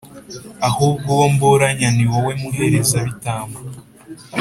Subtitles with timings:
[0.69, 3.59] ahubwo uwo mburanya, ni wowe, muherezabitambo!